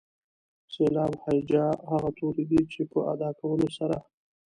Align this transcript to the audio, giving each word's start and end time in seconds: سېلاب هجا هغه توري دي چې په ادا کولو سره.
سېلاب 0.73 1.13
هجا 1.25 1.65
هغه 1.89 2.09
توري 2.17 2.43
دي 2.51 2.61
چې 2.73 2.81
په 2.91 2.99
ادا 3.13 3.29
کولو 3.39 3.67
سره. 3.77 3.97